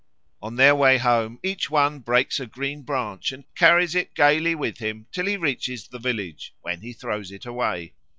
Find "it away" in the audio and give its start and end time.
7.31-7.93